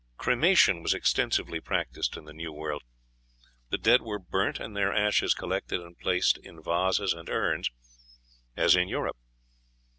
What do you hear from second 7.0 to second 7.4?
and